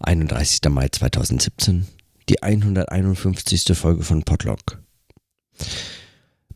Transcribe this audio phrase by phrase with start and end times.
[0.00, 0.60] 31.
[0.70, 1.86] Mai 2017,
[2.28, 3.76] die 151.
[3.76, 4.78] Folge von Podlog.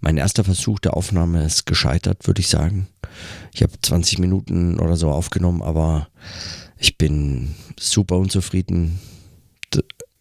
[0.00, 2.88] Mein erster Versuch der Aufnahme ist gescheitert, würde ich sagen.
[3.52, 6.08] Ich habe 20 Minuten oder so aufgenommen, aber
[6.78, 9.00] ich bin super unzufrieden.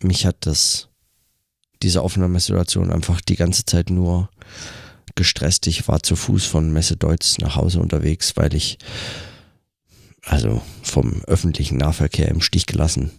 [0.01, 0.89] Mich hat das,
[1.83, 4.29] diese Aufnahmesituation einfach die ganze Zeit nur
[5.15, 5.67] gestresst.
[5.67, 8.77] Ich war zu Fuß von Messe Deutz nach Hause unterwegs, weil ich
[10.25, 13.11] also vom öffentlichen Nahverkehr im Stich gelassen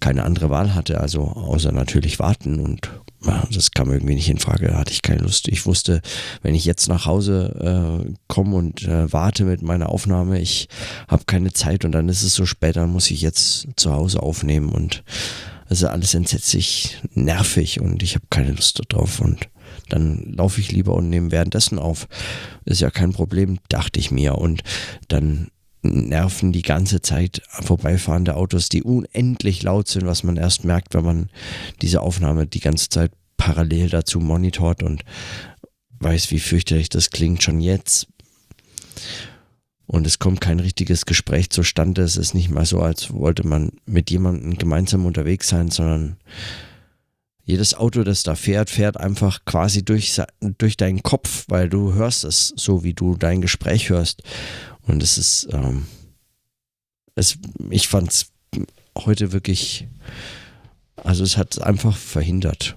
[0.00, 2.90] keine andere Wahl hatte, also außer natürlich warten und
[3.24, 5.46] ja, das kam irgendwie nicht in Frage, da hatte ich keine Lust.
[5.46, 6.02] Ich wusste,
[6.42, 10.68] wenn ich jetzt nach Hause äh, komme und äh, warte mit meiner Aufnahme, ich
[11.06, 14.20] habe keine Zeit und dann ist es so spät, dann muss ich jetzt zu Hause
[14.20, 15.04] aufnehmen und
[15.68, 19.48] also alles entsetzlich nervig und ich habe keine Lust darauf und
[19.88, 22.08] dann laufe ich lieber und nehme währenddessen auf.
[22.64, 24.36] Ist ja kein Problem, dachte ich mir.
[24.36, 24.62] Und
[25.08, 25.48] dann
[25.82, 31.04] nerven die ganze Zeit vorbeifahrende Autos, die unendlich laut sind, was man erst merkt, wenn
[31.04, 31.30] man
[31.80, 35.04] diese Aufnahme die ganze Zeit parallel dazu monitort und
[35.98, 38.06] weiß, wie fürchterlich das klingt schon jetzt.
[39.86, 42.02] Und es kommt kein richtiges Gespräch zustande.
[42.02, 46.16] Es ist nicht mal so, als wollte man mit jemandem gemeinsam unterwegs sein, sondern
[47.44, 50.18] jedes Auto, das da fährt, fährt einfach quasi durch,
[50.58, 54.22] durch deinen Kopf, weil du hörst es so, wie du dein Gespräch hörst.
[54.86, 55.86] Und es ist, ähm,
[57.14, 57.38] es,
[57.70, 58.32] ich fand es
[58.98, 59.86] heute wirklich,
[60.96, 62.76] also es hat einfach verhindert.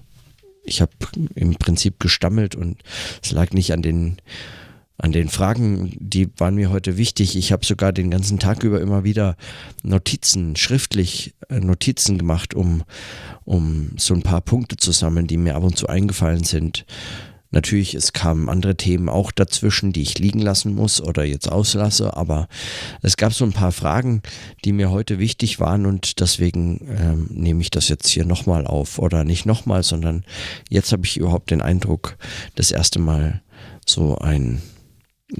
[0.64, 0.92] Ich habe
[1.34, 2.82] im Prinzip gestammelt und
[3.22, 4.16] es lag nicht an den,
[4.98, 7.36] an den Fragen, die waren mir heute wichtig.
[7.36, 9.36] Ich habe sogar den ganzen Tag über immer wieder
[9.82, 12.82] Notizen, schriftlich äh, Notizen gemacht, um,
[13.44, 16.86] um so ein paar Punkte zu sammeln, die mir ab und zu eingefallen sind.
[17.50, 22.16] Natürlich, es kamen andere Themen auch dazwischen, die ich liegen lassen muss oder jetzt auslasse,
[22.16, 22.48] aber
[23.02, 24.22] es gab so ein paar Fragen,
[24.64, 28.98] die mir heute wichtig waren und deswegen ähm, nehme ich das jetzt hier nochmal auf
[28.98, 30.24] oder nicht nochmal, sondern
[30.68, 32.16] jetzt habe ich überhaupt den Eindruck,
[32.56, 33.42] das erste Mal
[33.86, 34.60] so ein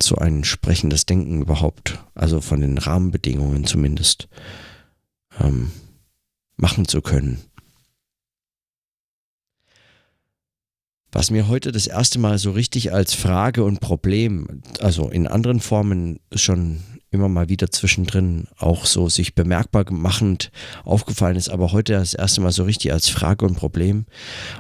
[0.03, 4.29] so ein sprechendes Denken überhaupt, also von den Rahmenbedingungen zumindest,
[5.41, 5.71] ähm,
[6.57, 7.39] machen zu können.
[11.17, 15.61] Was mir heute das erste Mal so richtig als Frage und Problem, also in anderen
[15.61, 20.51] Formen schon immer mal wieder zwischendrin auch so sich bemerkbar machend
[20.85, 24.05] aufgefallen ist, aber heute das erste Mal so richtig als Frage und Problem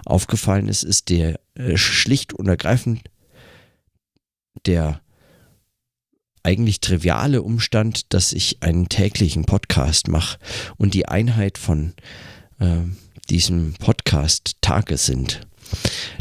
[0.06, 3.02] aufgefallen ist, ist der äh, schlicht und ergreifend
[4.64, 5.02] der
[6.42, 10.38] eigentlich triviale Umstand, dass ich einen täglichen Podcast mache
[10.78, 11.92] und die Einheit von
[12.60, 12.78] äh,
[13.28, 15.46] diesem Podcast Tage sind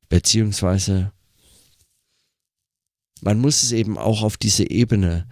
[0.09, 1.13] Beziehungsweise
[3.21, 5.27] man muss es eben auch auf diese Ebene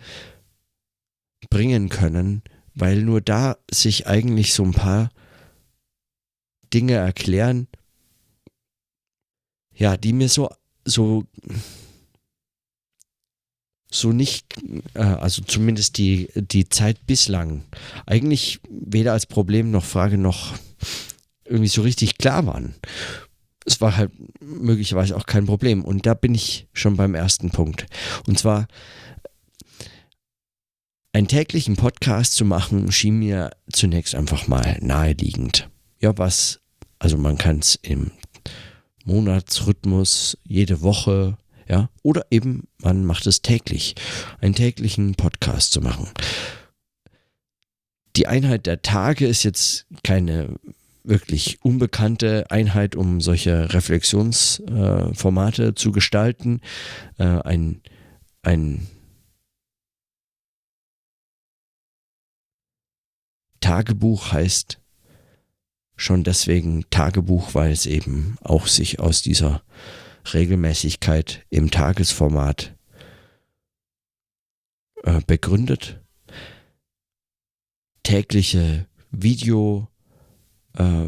[1.50, 2.42] bringen können,
[2.74, 5.10] weil nur da sich eigentlich so ein paar
[6.72, 7.68] Dinge erklären,
[9.74, 10.50] ja, die mir so,
[10.84, 11.24] so
[13.92, 14.46] so nicht,
[14.94, 17.62] äh, also zumindest die, die Zeit bislang,
[18.06, 20.54] eigentlich weder als Problem noch Frage noch
[21.44, 22.74] irgendwie so richtig klar waren.
[23.64, 24.10] Es war halt
[24.40, 25.84] möglicherweise auch kein Problem.
[25.84, 27.86] Und da bin ich schon beim ersten Punkt.
[28.26, 28.66] Und zwar,
[31.12, 35.68] einen täglichen Podcast zu machen, schien mir zunächst einfach mal naheliegend.
[36.00, 36.60] Ja, was,
[36.98, 38.10] also man kann es im
[39.04, 41.36] Monatsrhythmus jede Woche
[41.72, 43.94] ja, oder eben man macht es täglich,
[44.42, 46.10] einen täglichen Podcast zu machen.
[48.14, 50.56] Die Einheit der Tage ist jetzt keine
[51.02, 56.60] wirklich unbekannte Einheit, um solche Reflexionsformate äh, zu gestalten.
[57.16, 57.80] Äh, ein,
[58.42, 58.86] ein
[63.60, 64.78] Tagebuch heißt
[65.96, 69.62] schon deswegen Tagebuch, weil es eben auch sich aus dieser
[70.32, 72.74] Regelmäßigkeit im Tagesformat
[75.02, 76.00] äh, begründet.
[78.02, 79.88] Tägliche Video,
[80.76, 81.06] äh,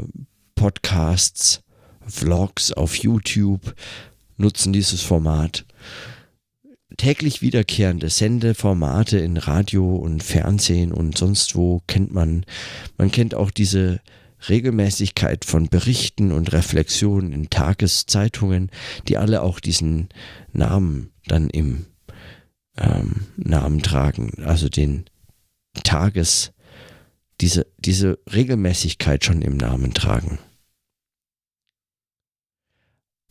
[0.55, 1.63] Podcasts,
[2.07, 3.75] Vlogs auf YouTube
[4.37, 5.65] nutzen dieses Format.
[6.97, 12.45] täglich wiederkehrende Sendeformate in Radio und Fernsehen und sonst wo kennt man.
[12.97, 14.01] Man kennt auch diese
[14.49, 18.71] Regelmäßigkeit von Berichten und Reflexionen in Tageszeitungen,
[19.09, 20.09] die alle auch diesen
[20.53, 21.87] Namen dann im
[22.77, 25.05] ähm, Namen tragen, also den
[25.83, 26.53] Tages,
[27.41, 30.39] diese, diese Regelmäßigkeit schon im Namen tragen.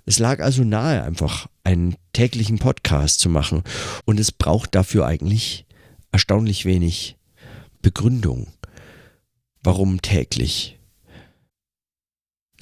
[0.06, 3.63] Es lag also nahe, einfach einen täglichen Podcast zu machen
[4.06, 5.65] und es braucht dafür eigentlich
[6.12, 7.18] erstaunlich wenig
[7.81, 8.48] Begründung.
[9.62, 10.77] Warum täglich?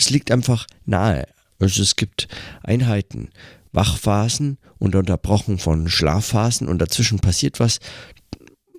[0.01, 1.27] Es liegt einfach nahe.
[1.59, 2.27] Also es gibt
[2.63, 3.29] Einheiten,
[3.71, 7.79] Wachphasen und unterbrochen von Schlafphasen und dazwischen passiert was,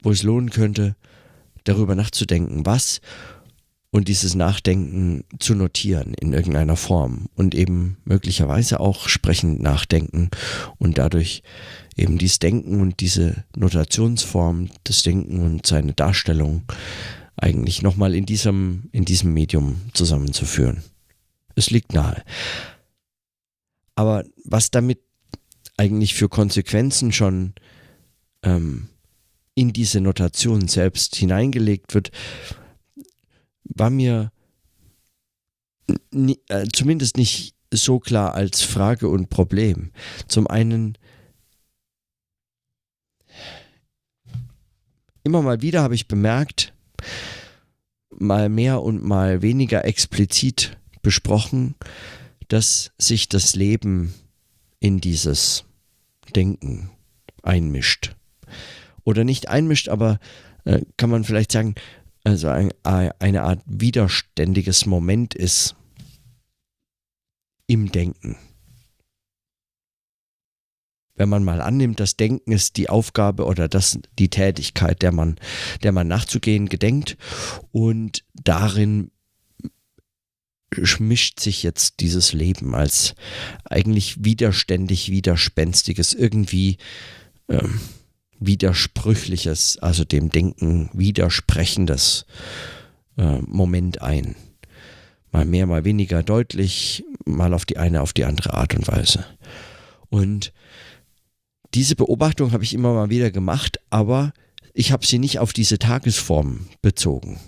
[0.03, 0.97] wo es lohnen könnte,
[1.63, 3.01] darüber nachzudenken, was
[3.93, 10.29] und dieses Nachdenken zu notieren in irgendeiner Form und eben möglicherweise auch sprechend nachdenken
[10.79, 11.45] und dadurch
[11.97, 16.63] eben dieses Denken und diese Notationsform des Denken und seine Darstellung
[17.37, 20.83] eigentlich nochmal in diesem, in diesem Medium zusammenzuführen.
[21.55, 22.23] Es liegt nahe.
[23.95, 25.01] Aber was damit
[25.77, 27.55] eigentlich für Konsequenzen schon
[28.43, 28.89] ähm,
[29.55, 32.11] in diese Notation selbst hineingelegt wird,
[33.65, 34.33] war mir
[36.49, 39.93] äh, zumindest nicht so klar als Frage und Problem.
[40.29, 40.97] Zum einen,
[45.23, 46.75] immer mal wieder habe ich bemerkt,
[48.11, 51.75] mal mehr und mal weniger explizit besprochen,
[52.49, 54.15] dass sich das Leben
[54.81, 55.65] in dieses
[56.35, 56.91] Denken
[57.43, 58.15] einmischt.
[59.05, 60.19] Oder nicht einmischt, aber
[60.65, 61.75] äh, kann man vielleicht sagen,
[62.25, 65.75] also ein, eine Art widerständiges Moment ist
[67.67, 68.37] im Denken.
[71.15, 75.37] Wenn man mal annimmt, das Denken ist die Aufgabe oder das die Tätigkeit, der man,
[75.83, 77.17] der man nachzugehen gedenkt
[77.71, 79.11] und darin
[80.99, 83.15] mischt sich jetzt dieses Leben als
[83.65, 86.79] eigentlich widerständig, widerspenstiges, irgendwie
[87.49, 87.81] ähm,
[88.39, 92.27] widersprüchliches, also dem Denken widersprechendes
[93.17, 94.37] äh, Moment ein.
[95.31, 99.25] Mal mehr, mal weniger deutlich, mal auf die eine, auf die andere Art und Weise.
[100.11, 100.53] Und
[101.75, 104.33] diese Beobachtung habe ich immer mal wieder gemacht, aber
[104.75, 107.41] ich habe sie nicht auf diese Tagesform bezogen.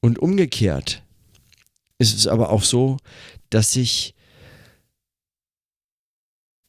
[0.00, 1.02] Und umgekehrt
[1.98, 2.96] ist es aber auch so,
[3.50, 4.14] dass ich,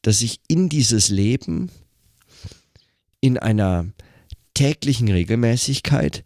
[0.02, 1.72] dass ich in dieses Leben
[3.22, 3.86] in einer
[4.54, 6.24] täglichen Regelmäßigkeit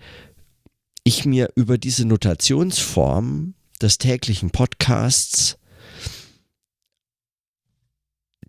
[1.03, 5.57] ich mir über diese Notationsform des täglichen Podcasts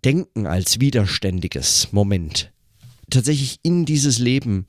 [0.03, 2.53] Denken als widerständiges Moment
[3.09, 4.65] tatsächlich in dieses Leben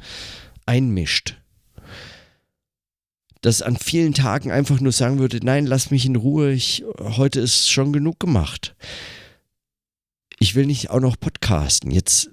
[0.64, 1.36] einmischt.
[3.46, 7.38] Das an vielen Tagen einfach nur sagen würde, nein, lass mich in Ruhe, ich, heute
[7.38, 8.74] ist schon genug gemacht.
[10.40, 11.92] Ich will nicht auch noch podcasten.
[11.92, 12.28] Jetzt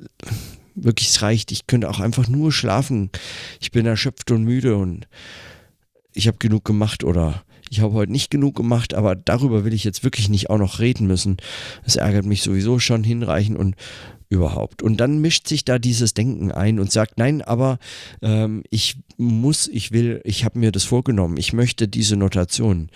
[0.73, 1.51] wirklich, es reicht.
[1.51, 3.11] Ich könnte auch einfach nur schlafen.
[3.61, 5.07] Ich bin erschöpft und müde und
[6.13, 9.83] ich habe genug gemacht oder ich habe heute nicht genug gemacht, aber darüber will ich
[9.83, 11.37] jetzt wirklich nicht auch noch reden müssen.
[11.83, 13.75] Es ärgert mich sowieso schon hinreichend und
[14.33, 14.81] überhaupt.
[14.81, 17.77] Und dann mischt sich da dieses Denken ein und sagt, nein, aber
[18.21, 22.89] ähm, ich muss, ich will, ich habe mir das vorgenommen, ich möchte diese Notation.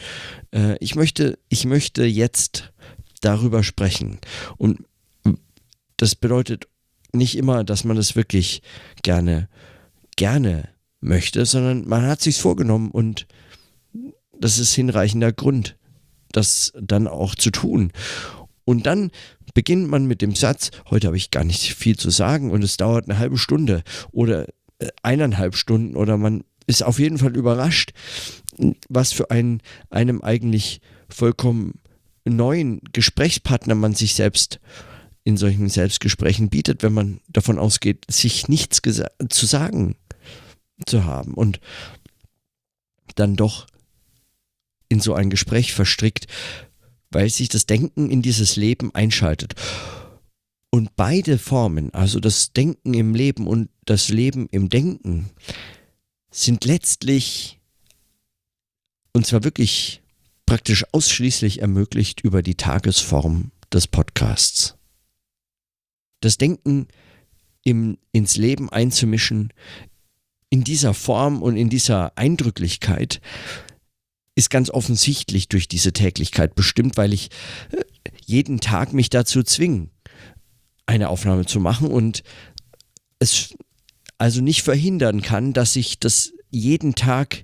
[0.52, 2.74] Äh, ich möchte, ich möchte jetzt
[3.22, 4.20] darüber sprechen.
[4.58, 4.80] Und
[5.98, 6.68] das bedeutet
[7.14, 8.62] nicht immer, dass man das wirklich
[9.04, 9.48] gerne,
[10.16, 13.28] gerne möchte, sondern man hat sich's vorgenommen und
[14.40, 15.78] das ist hinreichender Grund,
[16.32, 17.92] das dann auch zu tun.
[18.68, 19.12] Und dann
[19.54, 22.76] beginnt man mit dem Satz, heute habe ich gar nicht viel zu sagen und es
[22.76, 23.82] dauert eine halbe Stunde
[24.12, 27.94] oder äh, eineinhalb Stunden oder man ist auf jeden Fall überrascht,
[28.90, 31.80] was für einen, einem eigentlich vollkommen
[32.26, 34.60] neuen Gesprächspartner man sich selbst
[35.24, 38.82] in solchen Selbstgesprächen bietet, wenn man davon ausgeht, sich nichts
[39.30, 39.96] zu sagen
[40.86, 41.62] zu haben und
[43.16, 43.66] dann doch
[44.90, 46.28] in so ein Gespräch verstrickt,
[47.12, 49.56] weil sich das Denken in dieses Leben einschaltet.
[50.70, 55.30] Und beide Formen, also das Denken im Leben und das Leben im Denken,
[56.30, 57.60] sind letztlich,
[59.14, 60.02] und zwar wirklich
[60.46, 64.78] praktisch ausschließlich ermöglicht über die Tagesform des Podcasts
[66.22, 66.88] das Denken
[67.64, 69.54] im, ins Leben einzumischen,
[70.50, 73.22] in dieser Form und in dieser Eindrücklichkeit,
[74.38, 77.30] ist ganz offensichtlich durch diese Täglichkeit bestimmt, weil ich
[77.72, 77.82] äh,
[78.24, 79.90] jeden Tag mich dazu zwinge.
[80.86, 82.24] eine Aufnahme zu machen und
[83.20, 83.56] es
[84.20, 87.44] also nicht verhindern kann, dass ich das jeden Tag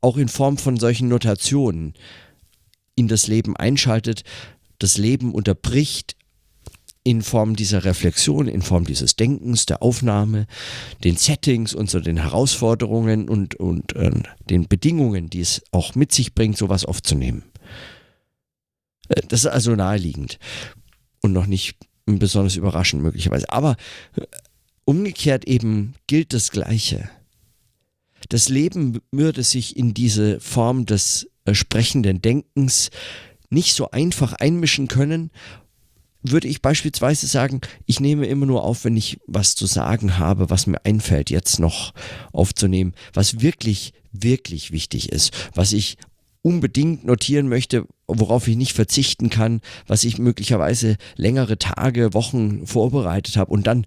[0.00, 1.92] auch in Form von solchen Notationen
[2.96, 4.24] in das Leben einschaltet,
[4.78, 6.16] das Leben unterbricht
[7.04, 10.46] in Form dieser Reflexion, in Form dieses Denkens, der Aufnahme,
[11.02, 14.12] den Settings und so den Herausforderungen und, und äh,
[14.48, 17.42] den Bedingungen, die es auch mit sich bringt, sowas aufzunehmen.
[19.08, 20.38] Äh, das ist also naheliegend
[21.22, 23.50] und noch nicht besonders überraschend möglicherweise.
[23.50, 23.76] Aber
[24.16, 24.22] äh,
[24.84, 27.08] umgekehrt eben gilt das Gleiche.
[28.28, 32.90] Das Leben würde sich in diese Form des äh, sprechenden Denkens
[33.50, 35.30] nicht so einfach einmischen können,
[36.22, 40.50] würde ich beispielsweise sagen, ich nehme immer nur auf, wenn ich was zu sagen habe,
[40.50, 41.92] was mir einfällt, jetzt noch
[42.32, 45.96] aufzunehmen, was wirklich, wirklich wichtig ist, was ich
[46.42, 53.36] unbedingt notieren möchte, worauf ich nicht verzichten kann, was ich möglicherweise längere Tage, Wochen vorbereitet
[53.36, 53.86] habe und dann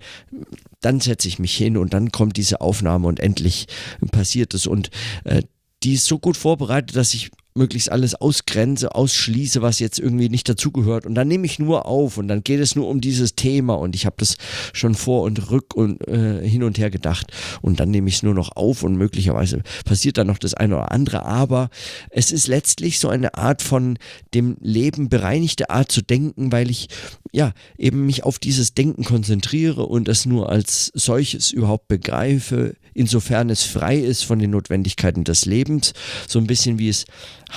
[0.86, 3.65] dann setze ich mich hin und dann kommt diese Aufnahme und endlich
[4.12, 4.68] passiert es.
[4.68, 4.92] Und
[5.24, 5.42] äh,
[5.82, 10.50] die ist so gut vorbereitet, dass ich möglichst alles ausgrenze, ausschließe, was jetzt irgendwie nicht
[10.50, 11.05] dazugehört.
[11.05, 13.95] Und dann nehme ich nur auf und dann geht es nur um dieses Thema und
[13.95, 14.35] ich habe das
[14.74, 17.31] schon vor und rück und äh, hin und her gedacht.
[17.62, 20.75] Und dann nehme ich es nur noch auf und möglicherweise passiert dann noch das eine
[20.75, 21.24] oder andere.
[21.24, 21.69] Aber
[22.09, 23.97] es ist letztlich so eine Art von
[24.33, 26.89] dem Leben bereinigte Art zu denken, weil ich
[27.31, 33.50] ja eben mich auf dieses Denken konzentriere und es nur als solches überhaupt begreife, insofern
[33.50, 35.93] es frei ist von den Notwendigkeiten des Lebens.
[36.27, 37.05] So ein bisschen wie es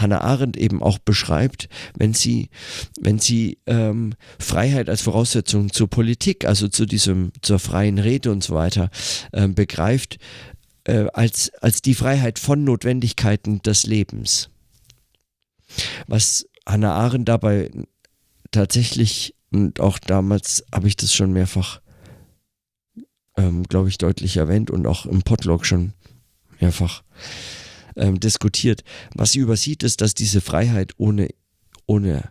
[0.00, 2.50] Hannah Arendt eben auch beschreibt, wenn sie,
[3.00, 8.43] wenn sie ähm, Freiheit als Voraussetzung zur Politik, also zu diesem, zur freien Rede und
[8.45, 8.90] so weiter,
[9.33, 10.19] ähm, begreift,
[10.85, 14.50] äh, als, als die Freiheit von Notwendigkeiten des Lebens.
[16.07, 17.71] Was Hannah Arendt dabei
[18.50, 21.81] tatsächlich, und auch damals habe ich das schon mehrfach,
[23.37, 25.93] ähm, glaube ich, deutlich erwähnt und auch im Podlog schon
[26.61, 27.02] mehrfach
[27.99, 28.83] ähm, diskutiert.
[29.14, 31.28] Was sie übersieht, ist, dass diese Freiheit ohne,
[31.87, 32.31] ohne,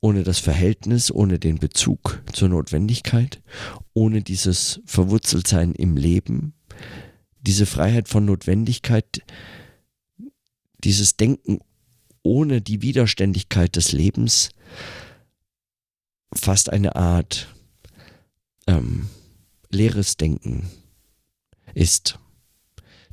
[0.00, 3.42] ohne das Verhältnis, ohne den Bezug zur Notwendigkeit,
[3.94, 6.54] ohne dieses Verwurzeltsein im Leben,
[7.40, 9.22] diese Freiheit von Notwendigkeit,
[10.84, 11.60] dieses Denken
[12.22, 14.50] ohne die Widerständigkeit des Lebens,
[16.32, 17.48] fast eine Art
[18.66, 19.08] ähm,
[19.70, 20.68] leeres Denken
[21.74, 22.18] ist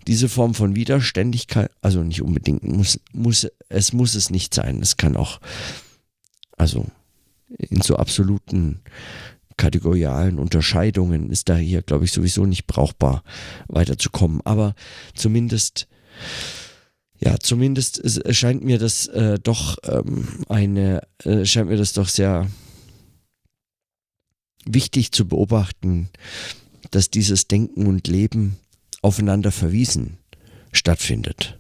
[0.08, 4.82] diese Form von Widerständigkeit, also nicht unbedingt, muss, muss, es muss es nicht sein.
[4.82, 5.40] Es kann auch,
[6.58, 6.86] also
[7.58, 8.82] in so absoluten
[9.58, 13.24] kategorialen Unterscheidungen ist da hier, glaube ich, sowieso nicht brauchbar
[13.68, 14.40] weiterzukommen.
[14.46, 14.74] Aber
[15.16, 15.88] zumindest,
[17.20, 18.02] ja, zumindest
[18.34, 22.50] scheint mir das äh, doch ähm, eine, äh, scheint mir das doch sehr
[24.66, 26.10] wichtig zu beobachten,
[26.92, 28.58] dass dieses Denken und Leben
[29.02, 30.18] aufeinander verwiesen
[30.72, 31.60] stattfindet.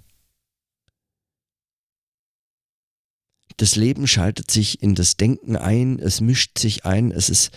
[3.57, 7.51] Das Leben schaltet sich in das Denken ein, es mischt sich ein, es ist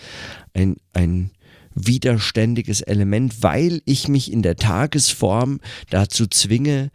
[0.53, 1.31] ein, ein
[1.75, 6.91] widerständiges Element, weil ich mich in der Tagesform dazu zwinge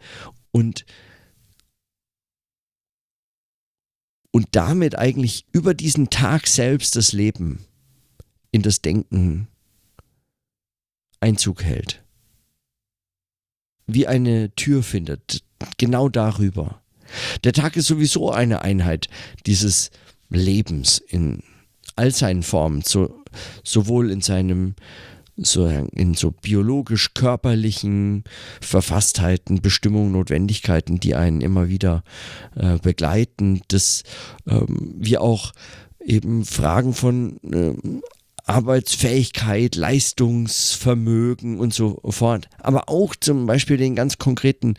[0.51, 0.85] und
[4.31, 7.65] und damit eigentlich über diesen Tag selbst das Leben
[8.51, 9.47] in das Denken
[11.19, 12.03] Einzug hält
[13.93, 15.43] wie eine Tür findet.
[15.77, 16.81] Genau darüber.
[17.43, 19.07] Der Tag ist sowieso eine Einheit
[19.45, 19.91] dieses
[20.29, 21.41] Lebens in
[21.95, 23.23] all seinen Formen, so,
[23.63, 24.75] sowohl in seinem
[25.41, 28.25] so in so biologisch körperlichen
[28.61, 32.03] Verfasstheiten, Bestimmungen, Notwendigkeiten, die einen immer wieder
[32.55, 34.03] äh, begleiten, dass
[34.47, 35.53] ähm, wir auch
[36.03, 37.73] eben Fragen von äh,
[38.49, 42.49] Arbeitsfähigkeit, Leistungsvermögen und so fort.
[42.57, 44.73] Aber auch zum Beispiel den ganz konkreten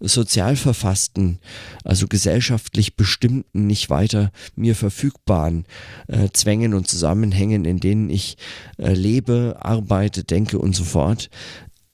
[0.00, 1.38] sozial verfassten,
[1.84, 5.66] also gesellschaftlich bestimmten, nicht weiter mir verfügbaren
[6.08, 8.38] äh, Zwängen und Zusammenhängen, in denen ich
[8.78, 11.28] äh, lebe, arbeite, denke und so fort,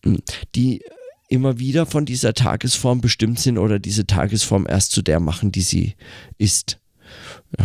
[0.05, 0.21] hm,
[0.55, 0.83] die
[1.29, 5.63] immer wieder von dieser Tagesform bestimmt sind oder diese Tagesform erst zu der machen, die
[5.63, 5.97] sie
[6.39, 6.79] ist,
[7.59, 7.65] äh,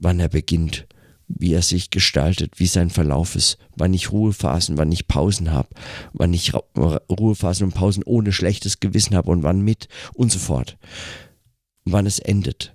[0.00, 0.86] wann er beginnt
[1.28, 5.68] wie er sich gestaltet, wie sein Verlauf ist, wann ich Ruhephasen, wann ich Pausen habe,
[6.12, 10.78] wann ich Ruhephasen und Pausen ohne schlechtes Gewissen habe und wann mit und so fort.
[11.84, 12.74] Wann es endet.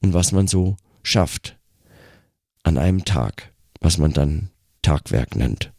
[0.00, 1.58] Und was man so schafft
[2.62, 4.50] an einem Tag, was man dann
[4.82, 5.72] Tagwerk nennt.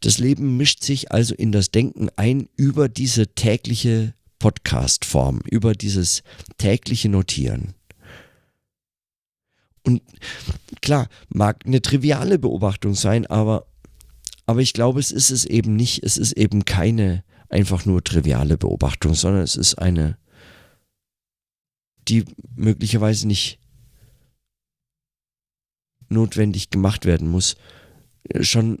[0.00, 6.22] Das Leben mischt sich also in das Denken ein über diese tägliche Podcast-Form, über dieses
[6.58, 7.74] tägliche Notieren.
[9.84, 10.02] Und
[10.80, 13.66] klar, mag eine triviale Beobachtung sein, aber,
[14.46, 16.02] aber ich glaube, es ist es eben nicht.
[16.02, 20.16] Es ist eben keine einfach nur triviale Beobachtung, sondern es ist eine,
[22.08, 22.24] die
[22.56, 23.58] möglicherweise nicht
[26.08, 27.56] notwendig gemacht werden muss.
[28.40, 28.78] Schon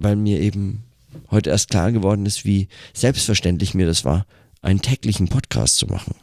[0.00, 0.84] weil mir eben
[1.30, 4.26] heute erst klar geworden ist, wie selbstverständlich mir das war,
[4.62, 6.14] einen täglichen Podcast zu machen.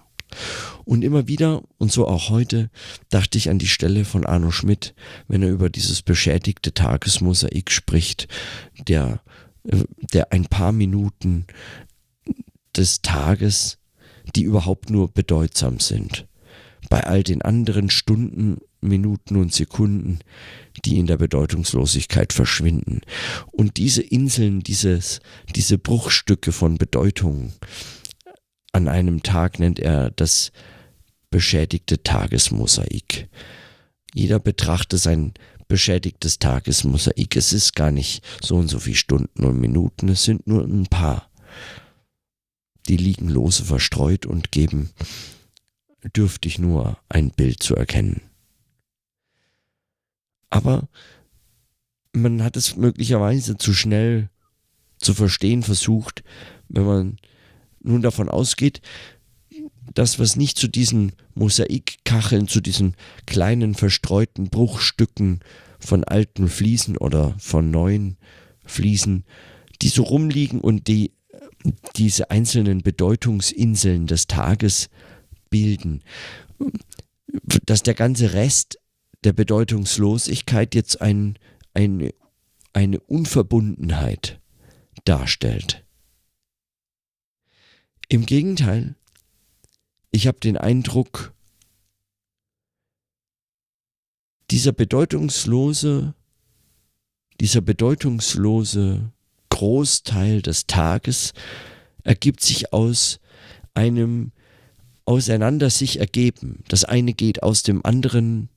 [0.86, 2.70] Und immer wieder, und so auch heute,
[3.10, 4.94] dachte ich an die Stelle von Arno Schmidt,
[5.28, 8.28] wenn er über dieses beschädigte Tagesmosaik spricht,
[8.88, 9.22] der,
[9.64, 11.46] äh, der ein paar Minuten
[12.76, 13.80] des Tages,
[14.36, 16.28] die überhaupt nur bedeutsam sind.
[16.90, 20.20] Bei all den anderen Stunden, Minuten und Sekunden,
[20.86, 23.02] die in der Bedeutungslosigkeit verschwinden.
[23.52, 25.20] Und diese Inseln, dieses,
[25.56, 27.52] diese Bruchstücke von Bedeutung,
[28.78, 30.52] an einem Tag nennt er das
[31.32, 33.28] beschädigte Tagesmosaik.
[34.14, 35.34] Jeder betrachtet sein
[35.68, 37.36] beschädigtes Tagesmosaik.
[37.36, 40.86] Es ist gar nicht so und so viele Stunden und Minuten, es sind nur ein
[40.86, 41.28] paar.
[42.88, 44.92] Die liegen lose verstreut und geben
[46.16, 48.22] dürftig nur ein Bild zu erkennen.
[50.52, 50.88] Aber
[52.14, 54.30] man hat es möglicherweise zu schnell
[55.00, 56.24] zu verstehen versucht,
[56.70, 57.18] wenn man
[57.82, 58.82] nun davon ausgeht,
[59.94, 65.40] dass was nicht zu diesen Mosaikkacheln, zu diesen kleinen verstreuten Bruchstücken
[65.80, 68.18] von alten Fliesen oder von neuen
[68.66, 69.26] Fliesen,
[69.82, 71.12] die so rumliegen und die
[71.96, 74.90] diese einzelnen Bedeutungsinseln des Tages
[75.50, 76.02] bilden,
[77.66, 78.80] dass der ganze Rest
[79.24, 81.38] der Bedeutungslosigkeit jetzt ein,
[81.74, 82.12] ein,
[82.74, 84.40] eine Unverbundenheit
[85.06, 85.87] darstellt.
[88.10, 88.96] Im Gegenteil,
[90.12, 91.34] ich habe den Eindruck,
[94.50, 96.14] dieser bedeutungslose,
[97.42, 99.12] dieser bedeutungslose
[99.50, 101.34] Großteil des Tages
[102.04, 103.20] ergibt sich aus
[103.74, 104.32] einem
[105.04, 106.64] auseinander sich ergeben.
[106.70, 108.48] Das eine geht aus dem anderen,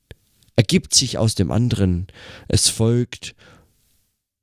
[0.54, 2.06] ergibt sich aus dem anderen.
[2.46, 3.34] Es folgt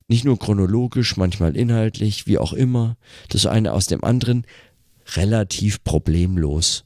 [0.09, 2.97] nicht nur chronologisch, manchmal inhaltlich, wie auch immer,
[3.29, 4.45] das eine aus dem anderen
[5.15, 6.85] relativ problemlos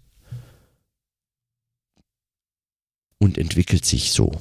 [3.20, 4.32] und entwickelt sich so.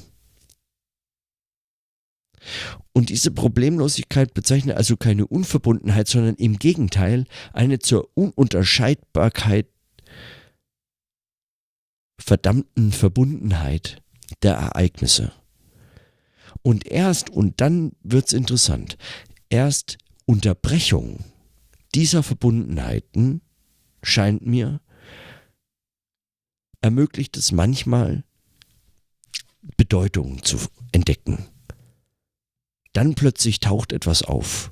[2.93, 9.69] Und diese Problemlosigkeit bezeichnet also keine Unverbundenheit, sondern im Gegenteil eine zur Ununterscheidbarkeit
[12.19, 14.03] verdammten Verbundenheit
[14.43, 15.33] der Ereignisse.
[16.63, 18.97] Und erst, und dann wird es interessant,
[19.49, 21.25] erst Unterbrechung
[21.95, 23.41] dieser Verbundenheiten
[24.03, 24.81] scheint mir,
[26.81, 28.25] ermöglicht es manchmal,
[29.77, 30.59] Bedeutungen zu
[30.93, 31.47] entdecken.
[32.93, 34.71] Dann plötzlich taucht etwas auf.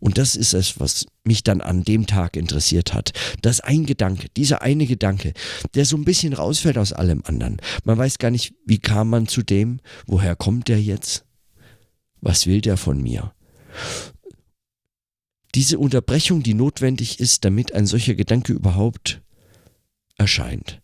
[0.00, 3.12] Und das ist es, was mich dann an dem Tag interessiert hat.
[3.40, 5.32] Das ein Gedanke, dieser eine Gedanke,
[5.74, 7.58] der so ein bisschen rausfällt aus allem anderen.
[7.84, 11.24] Man weiß gar nicht, wie kam man zu dem, woher kommt der jetzt?
[12.20, 13.32] Was will der von mir?
[15.56, 19.22] Diese Unterbrechung, die notwendig ist, damit ein solcher Gedanke überhaupt
[20.18, 20.82] erscheint.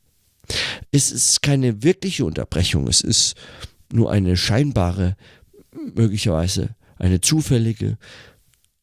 [0.90, 3.34] Es ist keine wirkliche Unterbrechung, es ist
[3.92, 5.18] nur eine scheinbare,
[5.94, 7.98] möglicherweise eine zufällige,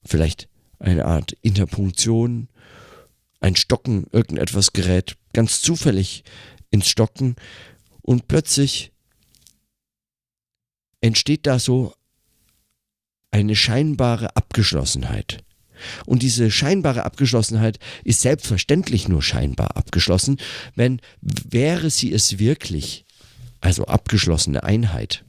[0.05, 0.47] vielleicht
[0.77, 2.49] eine Art Interpunktion,
[3.39, 6.23] ein Stocken, irgendetwas gerät ganz zufällig
[6.69, 7.35] ins Stocken
[8.03, 8.91] und plötzlich
[11.01, 11.95] entsteht da so
[13.31, 15.43] eine scheinbare Abgeschlossenheit.
[16.05, 20.37] Und diese scheinbare Abgeschlossenheit ist selbstverständlich nur scheinbar abgeschlossen,
[20.75, 23.05] wenn wäre sie es wirklich,
[23.61, 25.25] also abgeschlossene Einheit,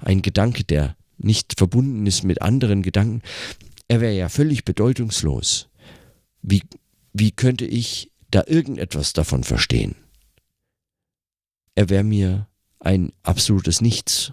[0.00, 3.22] ein Gedanke, der nicht verbunden ist mit anderen Gedanken,
[3.88, 5.68] er wäre ja völlig bedeutungslos.
[6.42, 6.62] Wie,
[7.12, 9.94] wie könnte ich da irgendetwas davon verstehen?
[11.74, 12.48] Er wäre mir
[12.80, 14.32] ein absolutes Nichts.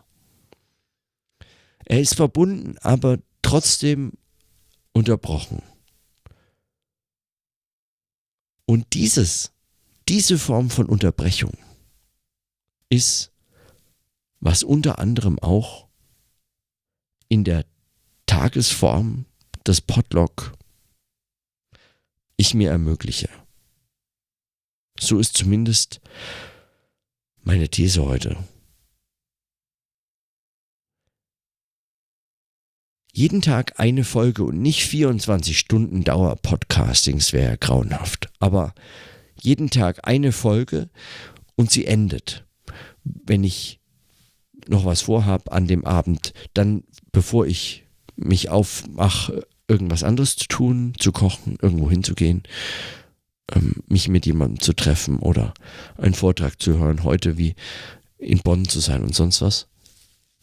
[1.86, 4.14] Er ist verbunden, aber trotzdem
[4.94, 5.62] unterbrochen.
[8.66, 9.52] Und dieses,
[10.08, 11.58] diese Form von Unterbrechung
[12.90, 13.32] ist,
[14.40, 15.88] was unter anderem auch
[17.28, 17.66] in der
[18.26, 19.26] Tagesform
[19.66, 20.54] des Potlock
[22.38, 23.30] ich mir ermögliche.
[25.00, 26.02] So ist zumindest
[27.44, 28.38] meine These heute.
[33.14, 38.30] Jeden Tag eine Folge und nicht 24 Stunden Dauer Podcastings wäre grauenhaft.
[38.40, 38.74] Aber
[39.42, 40.90] jeden Tag eine Folge
[41.56, 42.46] und sie endet.
[43.04, 43.82] Wenn ich
[44.68, 47.84] noch was vorhabe an dem Abend, dann bevor ich
[48.16, 52.44] mich aufmache, irgendwas anderes zu tun, zu kochen, irgendwo hinzugehen,
[53.52, 55.54] ähm, mich mit jemandem zu treffen oder
[55.98, 57.56] einen Vortrag zu hören, heute wie
[58.18, 59.68] in Bonn zu sein und sonst was.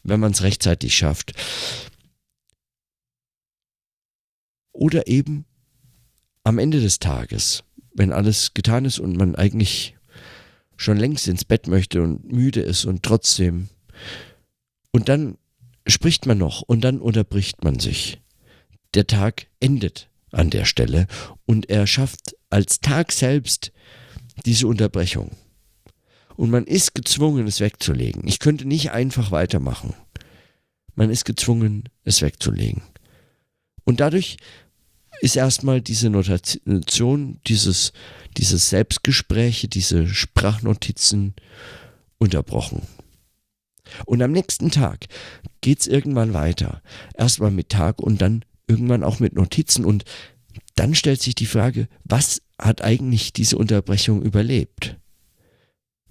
[0.02, 1.32] Wenn man es rechtzeitig schafft.
[4.78, 5.44] Oder eben
[6.44, 7.64] am Ende des Tages,
[7.94, 9.96] wenn alles getan ist und man eigentlich
[10.76, 13.68] schon längst ins Bett möchte und müde ist und trotzdem.
[14.92, 15.36] Und dann
[15.88, 18.20] spricht man noch und dann unterbricht man sich.
[18.94, 21.08] Der Tag endet an der Stelle
[21.44, 23.72] und er schafft als Tag selbst
[24.46, 25.32] diese Unterbrechung.
[26.36, 28.28] Und man ist gezwungen, es wegzulegen.
[28.28, 29.94] Ich könnte nicht einfach weitermachen.
[30.94, 32.82] Man ist gezwungen, es wegzulegen.
[33.82, 34.36] Und dadurch
[35.20, 37.92] ist erstmal diese Notation, dieses,
[38.36, 41.34] dieses Selbstgespräche, diese Sprachnotizen
[42.18, 42.82] unterbrochen.
[44.04, 45.06] Und am nächsten Tag
[45.60, 46.82] geht es irgendwann weiter.
[47.14, 49.84] Erstmal mit Tag und dann irgendwann auch mit Notizen.
[49.84, 50.04] Und
[50.74, 54.96] dann stellt sich die Frage, was hat eigentlich diese Unterbrechung überlebt?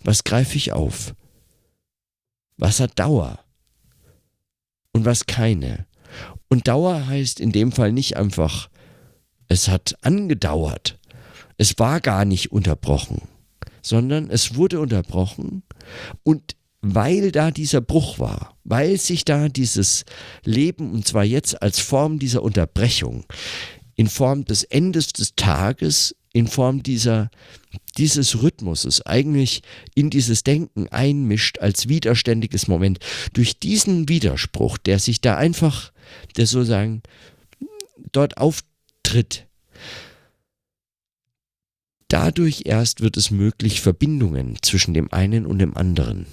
[0.04, 1.14] Was greife ich auf?
[2.58, 3.40] Was hat Dauer?
[4.92, 5.86] Und was keine?
[6.50, 8.70] Und Dauer heißt in dem Fall nicht einfach,
[9.48, 10.98] es hat angedauert.
[11.58, 13.24] Es war gar nicht unterbrochen,
[13.82, 15.64] sondern es wurde unterbrochen
[16.24, 20.06] und weil da dieser Bruch war, weil sich da dieses
[20.44, 23.26] Leben, und zwar jetzt als Form dieser Unterbrechung,
[23.96, 27.32] in Form des Endes des Tages, in Form dieser,
[27.98, 29.64] dieses Rhythmuses eigentlich
[29.96, 33.00] in dieses Denken einmischt als widerständiges Moment.
[33.34, 35.92] Durch diesen Widerspruch, der sich da einfach,
[36.38, 37.02] der sozusagen
[38.12, 38.38] dort
[39.08, 39.48] auftritt,
[42.10, 46.26] dadurch erst wird es möglich, Verbindungen zwischen dem einen und dem anderen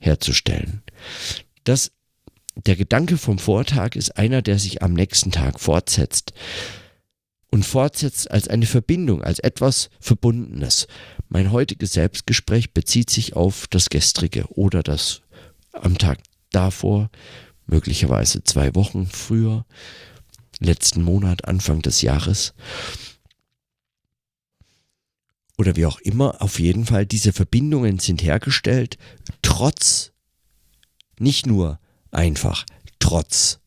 [0.00, 0.82] herzustellen.
[1.64, 1.92] Das,
[2.56, 6.32] der Gedanke vom Vortag ist einer, der sich am nächsten Tag fortsetzt
[7.50, 10.86] und fortsetzt als eine Verbindung, als etwas Verbundenes.
[11.28, 15.22] Mein heutiges Selbstgespräch bezieht sich auf das gestrige oder das
[15.72, 16.18] am Tag
[16.50, 17.10] davor,
[17.66, 19.64] möglicherweise zwei Wochen früher,
[20.60, 22.54] letzten Monat, Anfang des Jahres.
[25.58, 28.96] Oder wie auch immer, auf jeden Fall, diese Verbindungen sind hergestellt,
[29.42, 30.12] trotz,
[31.18, 32.64] nicht nur einfach,
[32.98, 33.60] trotz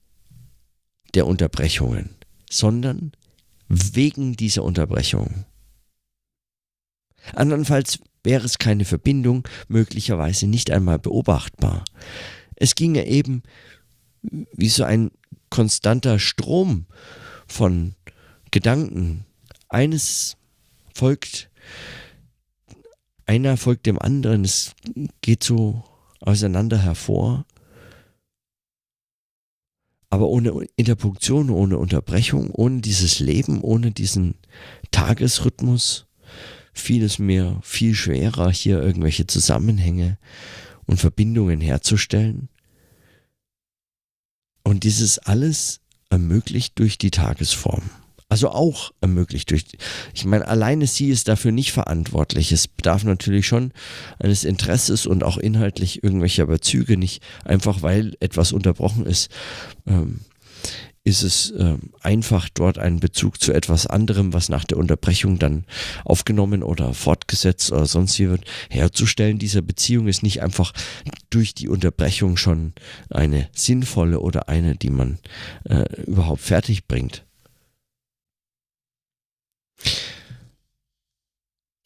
[1.14, 2.16] der Unterbrechungen,
[2.50, 3.12] sondern
[3.68, 5.46] wegen dieser Unterbrechung.
[7.36, 11.86] Andernfalls wäre es keine Verbindung, möglicherweise nicht einmal beobachtbar.
[12.56, 13.44] Es ginge eben
[14.22, 15.12] wie so ein
[15.54, 16.88] konstanter Strom
[17.46, 17.94] von
[18.50, 19.24] Gedanken.
[19.70, 20.36] Eines
[20.96, 21.52] folgt,
[23.28, 24.74] einer folgt dem anderen, es
[25.22, 25.84] geht so
[26.22, 27.46] auseinander hervor
[30.10, 34.36] aber ohne Interpunktion, ohne Unterbrechung, ohne dieses Leben, ohne diesen
[34.92, 36.06] Tagesrhythmus
[36.72, 40.20] fiel es mir viel schwerer, hier irgendwelche Zusammenhänge
[40.86, 42.50] und Verbindungen herzustellen.
[44.63, 47.89] Und dieses alles ermöglicht durch die Tagesform.
[48.30, 49.65] Also auch ermöglicht durch,
[50.15, 52.52] ich meine, alleine sie ist dafür nicht verantwortlich.
[52.52, 53.71] Es bedarf natürlich schon
[54.17, 59.30] eines Interesses und auch inhaltlich irgendwelcher Bezüge, nicht einfach weil etwas unterbrochen ist.
[59.86, 60.21] Ähm,
[61.06, 65.66] ist es ähm, einfach dort einen Bezug zu etwas anderem, was nach der Unterbrechung dann
[66.06, 69.38] aufgenommen oder fortgesetzt oder sonst wie wird, herzustellen.
[69.38, 70.72] Diese Beziehung ist nicht einfach
[71.30, 72.74] durch die Unterbrechung schon
[73.10, 75.20] eine sinnvolle oder eine, die man
[75.66, 77.26] äh, überhaupt fertig bringt.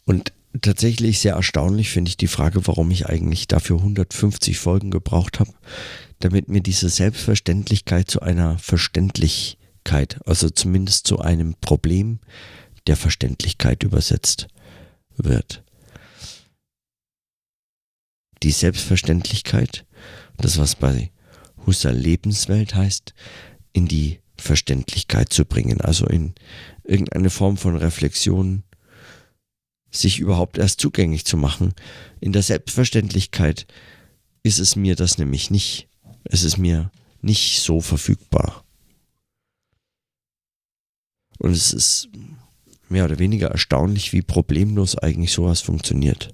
[0.05, 5.39] Und tatsächlich sehr erstaunlich finde ich die Frage, warum ich eigentlich dafür 150 Folgen gebraucht
[5.39, 5.51] habe,
[6.19, 12.19] damit mir diese Selbstverständlichkeit zu einer Verständlichkeit, also zumindest zu einem Problem
[12.87, 14.47] der Verständlichkeit übersetzt
[15.15, 15.63] wird.
[18.43, 19.85] Die Selbstverständlichkeit,
[20.37, 21.11] das was bei
[21.65, 23.13] Husserl Lebenswelt heißt,
[23.73, 26.33] in die Verständlichkeit zu bringen, also in
[26.83, 28.63] irgendeine Form von Reflexion
[29.89, 31.73] sich überhaupt erst zugänglich zu machen.
[32.19, 33.65] In der Selbstverständlichkeit
[34.43, 35.86] ist es mir das nämlich nicht.
[36.29, 38.63] Es ist mir nicht so verfügbar.
[41.39, 42.09] Und es ist
[42.89, 46.33] mehr oder weniger erstaunlich, wie problemlos eigentlich sowas funktioniert.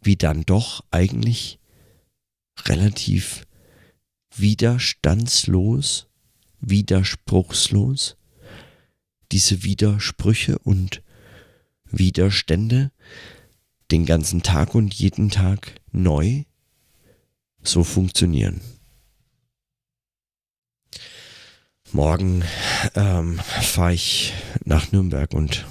[0.00, 1.58] Wie dann doch eigentlich
[2.66, 3.46] relativ
[4.34, 6.08] widerstandslos,
[6.60, 8.16] widerspruchslos
[9.32, 11.02] diese Widersprüche und
[11.86, 12.92] Widerstände
[13.90, 16.44] den ganzen Tag und jeden Tag neu
[17.62, 18.60] so funktionieren.
[21.92, 22.42] Morgen
[22.94, 24.32] ähm, fahre ich
[24.64, 25.66] nach Nürnberg und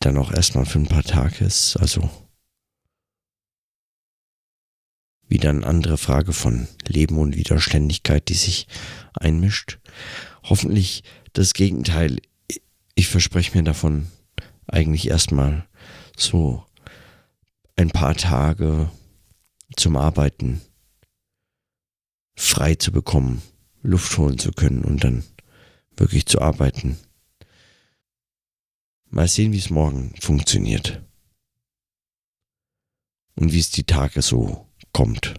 [0.00, 2.08] dann auch erstmal für ein paar Tage ist also
[5.28, 8.66] wieder eine andere Frage von Leben und Widerständigkeit, die sich
[9.12, 9.78] einmischt.
[10.42, 12.18] Hoffentlich das Gegenteil.
[12.94, 14.08] Ich verspreche mir davon
[14.66, 15.67] eigentlich erstmal
[16.18, 16.64] so
[17.76, 18.90] ein paar Tage
[19.76, 20.60] zum Arbeiten
[22.36, 23.42] frei zu bekommen,
[23.82, 25.24] Luft holen zu können und dann
[25.96, 26.98] wirklich zu arbeiten.
[29.10, 31.02] Mal sehen, wie es morgen funktioniert.
[33.34, 35.34] Und wie es die Tage so kommt.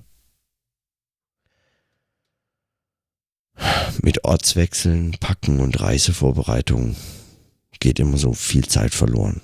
[4.02, 6.96] Mit Ortswechseln, Packen und Reisevorbereitungen
[7.80, 9.42] geht immer so viel Zeit verloren.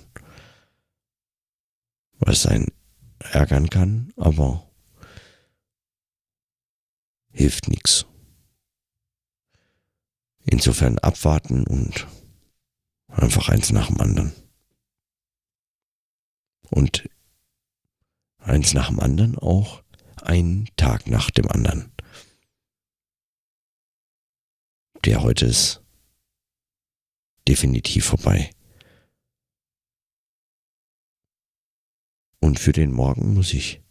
[2.18, 2.72] Was einen
[3.18, 4.70] ärgern kann, aber
[7.30, 8.06] hilft nichts.
[10.44, 12.06] Insofern abwarten und
[13.08, 14.32] einfach eins nach dem anderen.
[16.70, 17.08] Und
[18.38, 19.82] eins nach dem anderen auch
[20.22, 21.92] einen Tag nach dem anderen.
[25.04, 25.82] Der heute ist
[27.46, 28.50] definitiv vorbei.
[32.46, 33.82] Und für den Morgen muss ich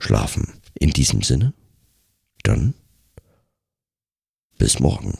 [0.00, 0.60] schlafen.
[0.74, 1.54] In diesem Sinne,
[2.42, 2.74] dann
[4.58, 5.16] bis morgen.